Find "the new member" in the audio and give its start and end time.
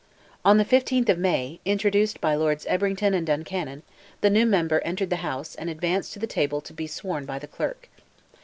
4.21-4.79